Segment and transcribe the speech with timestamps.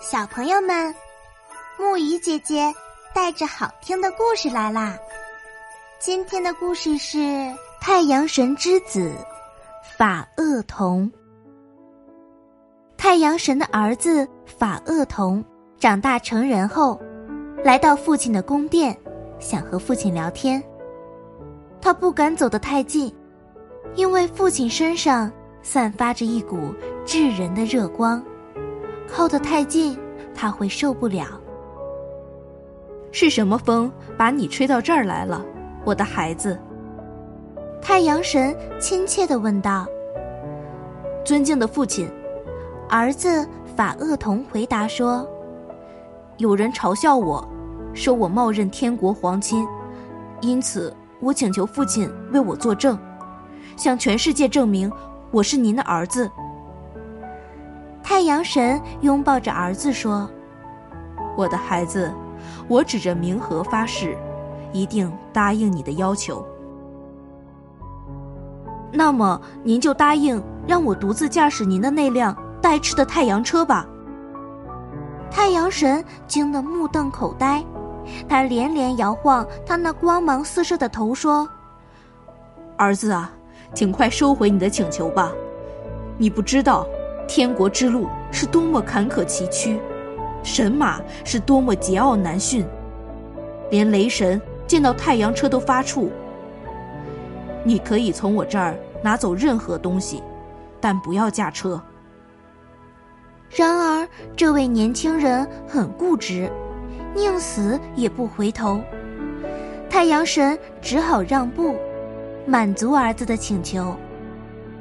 [0.00, 0.94] 小朋友们，
[1.76, 2.72] 木鱼姐姐
[3.12, 4.96] 带着好听的故事来啦！
[5.98, 7.18] 今天的故事是
[7.80, 9.12] 太阳神之子
[9.96, 11.10] 法厄同。
[12.96, 15.44] 太阳神的儿子法厄同
[15.80, 17.00] 长大成人后，
[17.64, 18.96] 来到父亲的宫殿，
[19.40, 20.62] 想和父亲聊天。
[21.80, 23.12] 他不敢走得太近，
[23.96, 25.30] 因为父亲身上
[25.60, 26.72] 散发着一股
[27.04, 28.22] 炙人的热光。
[29.10, 29.98] 靠得太近，
[30.34, 31.26] 他会受不了。
[33.10, 35.44] 是什么风把你吹到这儿来了，
[35.84, 36.58] 我的孩子？
[37.80, 39.86] 太阳神亲切的问道。
[41.24, 42.08] 尊敬的父亲，
[42.88, 45.26] 儿子法厄同回答说
[46.36, 47.46] ：“有人嘲笑我，
[47.94, 49.66] 说我冒认天国皇亲，
[50.40, 52.98] 因此我请求父亲为我作证，
[53.76, 54.90] 向全世界证明
[55.30, 56.30] 我是您的儿子。”
[58.08, 60.26] 太阳神拥抱着儿子说
[61.36, 62.10] ：“我的孩子，
[62.66, 64.16] 我指着冥河发誓，
[64.72, 66.42] 一定答应你的要求。
[68.90, 73.86] 那么，您就答应让我独自驾驶您的那辆带翅的太阳车吧。”
[75.30, 77.62] 太阳神惊得目瞪口呆，
[78.26, 81.46] 他连连摇晃他那光芒四射的头说
[82.78, 83.30] ：“儿子啊，
[83.74, 85.30] 请快收回你的请求吧，
[86.16, 86.86] 你不知道。”
[87.28, 89.78] 天国之路是多么坎坷崎岖，
[90.42, 92.64] 神马是多么桀骜难驯，
[93.70, 96.08] 连雷神见到太阳车都发怵。
[97.62, 100.22] 你可以从我这儿拿走任何东西，
[100.80, 101.80] 但不要驾车。
[103.50, 106.50] 然而，这位年轻人很固执，
[107.14, 108.80] 宁死也不回头。
[109.90, 111.76] 太阳神只好让步，
[112.46, 113.94] 满足儿子的请求。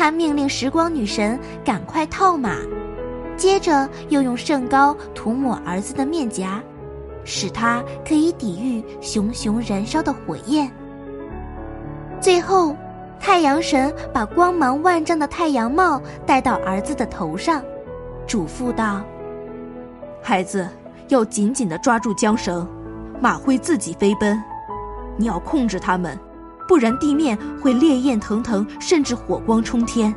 [0.00, 2.56] 他命令时光女神赶快套马，
[3.36, 6.58] 接着又用圣膏涂抹儿子的面颊，
[7.22, 10.72] 使他可以抵御熊熊燃烧的火焰。
[12.18, 12.74] 最后，
[13.20, 17.62] 太阳神把光芒万丈的太阳帽戴到儿子的头上，
[18.26, 19.02] 嘱咐道
[20.24, 20.66] ：“孩子，
[21.08, 22.66] 要紧紧地抓住缰绳，
[23.20, 24.42] 马会自己飞奔，
[25.18, 26.18] 你要控制它们。”
[26.70, 30.14] 不然地面会烈焰腾腾，甚至火光冲天。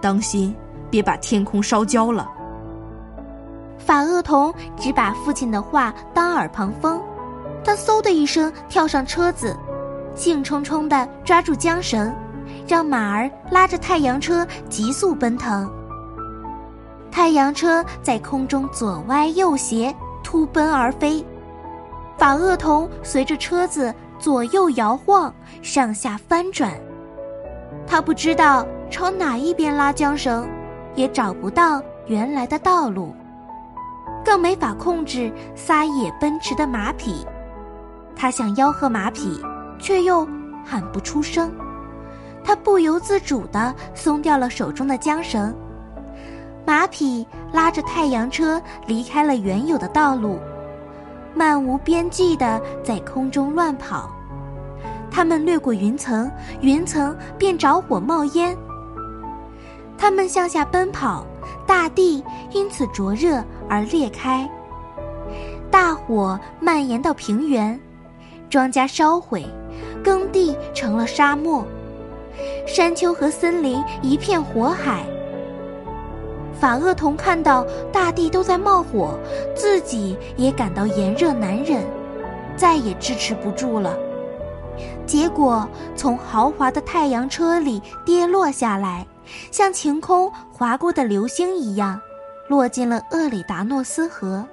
[0.00, 0.56] 当心，
[0.88, 2.26] 别把天空烧焦了。
[3.76, 6.98] 法厄同只把父亲的话当耳旁风，
[7.62, 9.54] 他嗖的一声跳上车子，
[10.14, 12.16] 兴冲冲地抓住缰绳，
[12.66, 15.70] 让马儿拉着太阳车急速奔腾。
[17.10, 21.22] 太阳车在空中左歪右斜，突奔而飞。
[22.16, 23.94] 法厄同随着车子。
[24.18, 26.72] 左右摇晃，上下翻转，
[27.86, 30.48] 他不知道朝哪一边拉缰绳，
[30.94, 33.14] 也找不到原来的道路，
[34.24, 37.24] 更没法控制撒野奔驰的马匹。
[38.16, 39.40] 他想吆喝马匹，
[39.78, 40.26] 却又
[40.64, 41.52] 喊不出声。
[42.42, 45.54] 他不由自主地松掉了手中的缰绳，
[46.66, 50.40] 马匹拉着太阳车离开了原有的道路。
[51.38, 54.10] 漫无边际的在空中乱跑，
[55.08, 56.28] 他们掠过云层，
[56.62, 58.58] 云层便着火冒烟。
[59.96, 61.24] 他们向下奔跑，
[61.64, 64.50] 大地因此灼热而裂开。
[65.70, 67.78] 大火蔓延到平原，
[68.50, 69.46] 庄稼烧毁，
[70.02, 71.64] 耕地成了沙漠，
[72.66, 75.04] 山丘和森林一片火海。
[76.60, 79.18] 法厄同看到大地都在冒火，
[79.54, 81.84] 自己也感到炎热难忍，
[82.56, 83.96] 再也支持不住了。
[85.06, 89.06] 结果从豪华的太阳车里跌落下来，
[89.50, 92.00] 像晴空划过的流星一样，
[92.48, 94.46] 落进了厄里达诺斯河。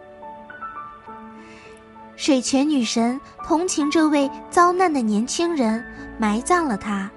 [2.15, 5.83] 水泉女神同情这位遭难的年轻人，
[6.17, 7.09] 埋葬了他，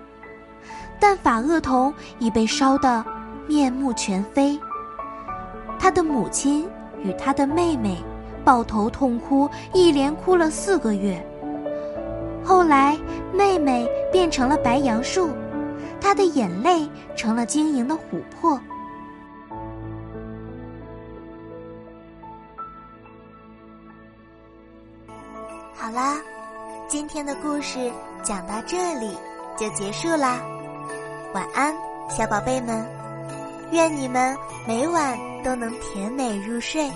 [0.99, 3.05] 但法厄同已被烧得
[3.47, 4.59] 面目全非。
[5.89, 6.69] 他的母亲
[7.03, 7.97] 与他的妹妹
[8.45, 11.19] 抱头痛哭，一连哭了四个月。
[12.45, 12.95] 后来，
[13.33, 15.31] 妹妹变成了白杨树，
[15.99, 16.87] 她的眼泪
[17.17, 18.61] 成了晶莹的琥珀。
[25.75, 26.19] 好啦，
[26.87, 27.91] 今天的故事
[28.23, 29.17] 讲到这里
[29.57, 30.39] 就结束啦。
[31.33, 31.75] 晚安，
[32.11, 32.87] 小宝贝们，
[33.73, 34.37] 愿你们
[34.67, 35.29] 每晚。
[35.43, 36.91] 都能甜美入睡。